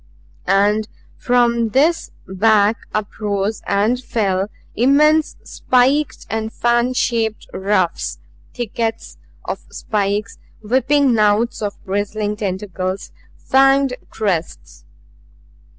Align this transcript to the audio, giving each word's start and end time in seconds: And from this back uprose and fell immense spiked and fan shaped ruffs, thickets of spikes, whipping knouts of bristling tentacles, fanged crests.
And 0.47 0.87
from 1.15 1.69
this 1.69 2.09
back 2.27 2.87
uprose 2.91 3.61
and 3.67 4.03
fell 4.03 4.47
immense 4.75 5.35
spiked 5.43 6.25
and 6.27 6.51
fan 6.51 6.95
shaped 6.95 7.45
ruffs, 7.53 8.17
thickets 8.51 9.19
of 9.45 9.59
spikes, 9.69 10.39
whipping 10.63 11.13
knouts 11.13 11.61
of 11.61 11.73
bristling 11.85 12.35
tentacles, 12.35 13.11
fanged 13.37 13.93
crests. 14.09 14.85